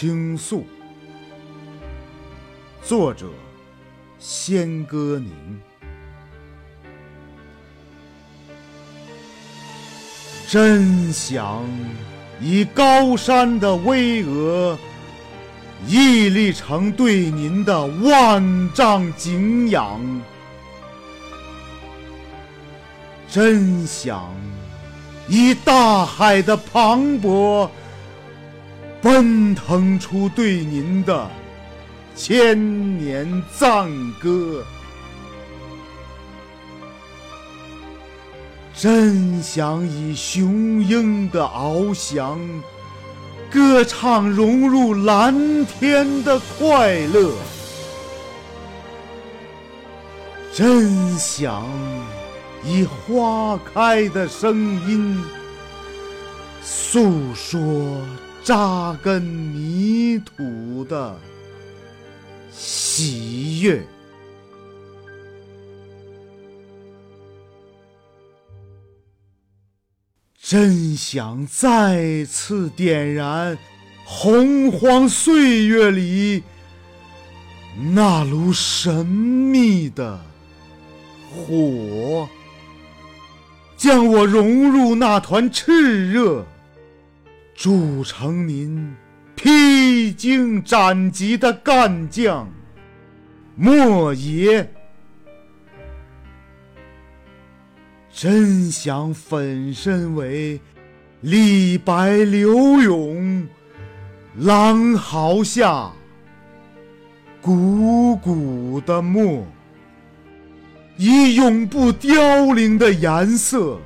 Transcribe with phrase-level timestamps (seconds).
[0.00, 0.64] 倾诉。
[2.82, 3.26] 作者：
[4.18, 5.60] 仙歌宁。
[10.48, 11.62] 真想
[12.40, 14.78] 以高山的巍峨，
[15.86, 20.00] 屹立成对您的万丈敬仰。
[23.28, 24.34] 真想
[25.28, 27.68] 以大海的磅礴，
[29.02, 31.30] 奔腾出对您的
[32.14, 33.88] 千年赞
[34.20, 34.62] 歌。
[38.74, 42.38] 真想以雄鹰的翱翔，
[43.50, 47.32] 歌唱融入蓝天的快乐。
[50.52, 51.66] 真想
[52.64, 55.22] 以花开的声音，
[56.62, 57.60] 诉说
[58.42, 59.22] 扎根
[59.54, 61.18] 泥土的
[62.50, 63.82] 喜悦。
[70.42, 73.56] 真想再次点燃
[74.04, 76.42] 洪荒岁月里
[77.92, 80.20] 那炉神秘的
[81.30, 82.28] 火，
[83.76, 86.44] 将我融入那团炽热，
[87.60, 88.96] 铸成您
[89.36, 92.50] 披荆斩棘的干将
[93.54, 94.66] 莫邪。
[98.10, 100.58] 真想粉身为
[101.20, 103.46] 李白、刘永，
[104.38, 105.92] 狼嚎下
[107.42, 109.46] 汩汩的墨，
[110.96, 113.78] 以永不凋零的颜色，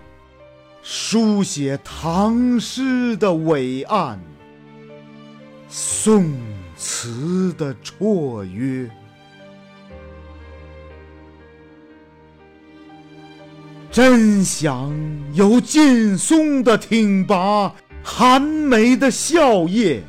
[0.87, 4.21] 书写唐诗的伟岸，
[5.67, 6.31] 宋
[6.77, 8.87] 词的绰约。
[13.91, 14.95] 真想
[15.33, 20.03] 有劲松的挺拔，寒梅的笑靥，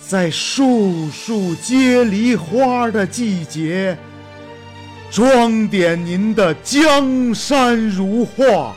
[0.00, 3.98] 在树树皆梨花的季节，
[5.10, 8.76] 装点您的江山如画，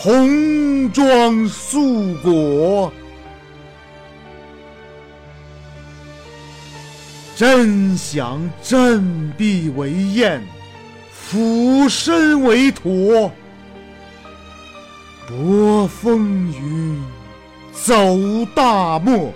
[0.00, 2.92] 红装素裹。
[7.34, 10.40] 真想振臂为雁。
[11.10, 13.30] 俯身为驼，
[15.26, 17.04] 拨风云，
[17.72, 17.94] 走
[18.54, 19.30] 大漠，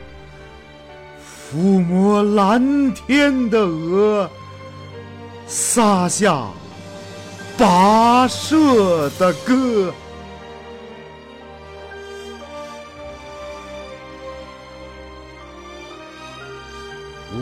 [1.53, 4.31] 抚摸蓝天的鹅，
[5.47, 6.47] 撒下
[7.59, 9.93] 跋涉的歌。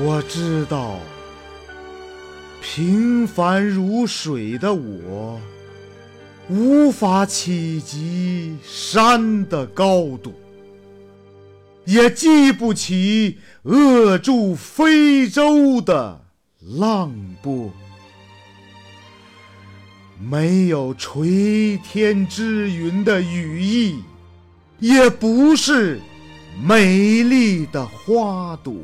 [0.02, 0.98] 我知道。
[2.62, 5.40] 平凡如水的我，
[6.48, 10.32] 无法企及山的高度，
[11.84, 16.20] 也记不起扼住非洲的
[16.78, 17.12] 浪
[17.42, 17.70] 波。
[20.18, 24.02] 没有垂天之云的羽翼，
[24.78, 25.98] 也不是
[26.62, 28.74] 美丽的花朵。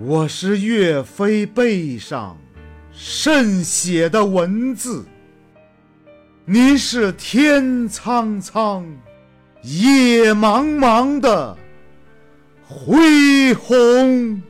[0.00, 2.36] 我是岳飞背上
[2.90, 5.06] 渗血的文字，
[6.44, 8.84] 您是天苍苍、
[9.62, 11.56] 野茫茫的
[12.66, 14.42] 恢宏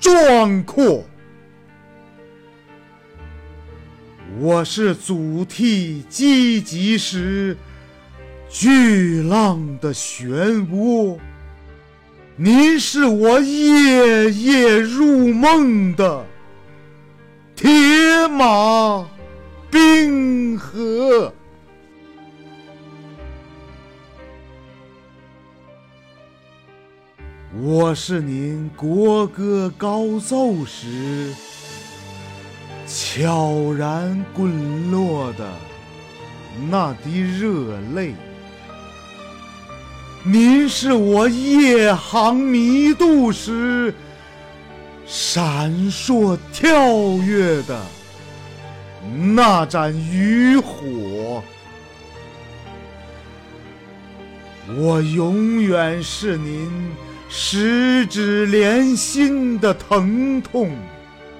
[0.00, 1.04] 壮阔。
[4.38, 7.54] 我是祖逖击棘时
[8.48, 11.18] 巨浪的漩涡。
[12.38, 16.22] 您是我夜夜入梦的
[17.54, 17.66] 铁
[18.28, 19.08] 马
[19.70, 21.32] 冰河，
[27.58, 31.32] 我是您国歌高奏时
[32.86, 35.50] 悄然滚落的
[36.70, 38.14] 那滴热泪。
[40.28, 43.94] 您是我夜航迷渡时
[45.06, 46.92] 闪烁跳
[47.24, 47.80] 跃的
[49.32, 51.40] 那盏渔火，
[54.76, 56.90] 我永远是您
[57.28, 60.76] 十指连心的疼痛，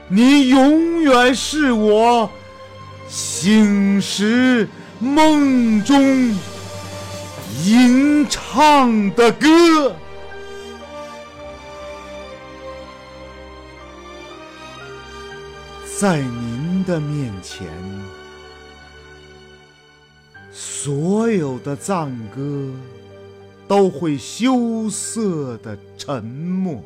[0.06, 2.30] 你永远是我
[3.08, 4.68] 醒时
[5.00, 6.32] 梦中。
[7.64, 9.94] 吟唱的歌。
[15.98, 17.66] 在您的面前，
[20.52, 22.70] 所有的赞歌
[23.66, 26.82] 都会羞涩的沉默，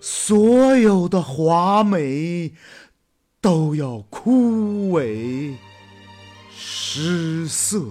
[0.00, 2.52] 所有的华美
[3.40, 5.54] 都要枯萎
[6.56, 7.84] 失色，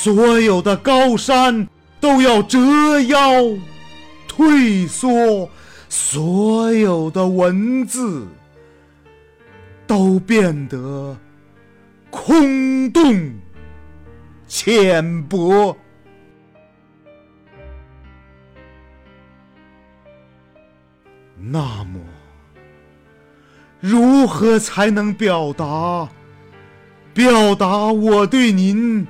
[0.00, 1.68] 所有的高山
[2.00, 3.18] 都要折腰
[4.28, 5.50] 退缩。
[5.88, 8.28] 所有的文字
[9.88, 11.16] 都变得
[12.10, 13.32] 空洞、
[14.46, 15.76] 浅薄。
[21.36, 21.98] 那么，
[23.80, 26.08] 如何才能表达
[27.12, 29.04] 表达我对您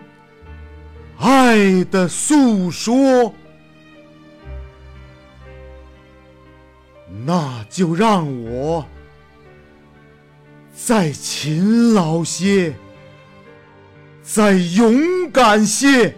[1.19, 3.33] 爱的诉说？
[7.27, 8.87] 那就让我
[10.73, 12.75] 再勤劳些，
[14.23, 16.15] 再勇敢些，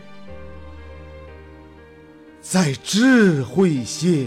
[2.43, 4.27] 再智慧些，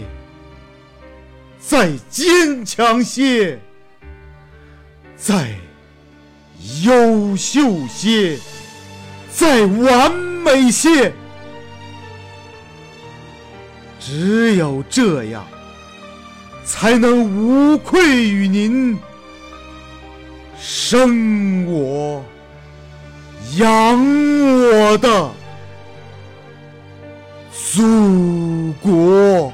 [1.60, 3.60] 再坚强些，
[5.16, 5.54] 再
[6.82, 8.38] 优秀些，
[9.30, 11.12] 再完美些。
[13.98, 15.44] 只有这样。
[16.64, 18.98] 才能无愧于您
[20.58, 22.24] 生我
[23.56, 23.68] 养
[24.70, 25.30] 我的
[27.52, 29.52] 祖国。